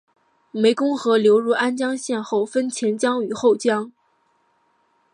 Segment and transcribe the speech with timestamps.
[0.53, 3.91] 湄公河流入安江省后分前江与后江。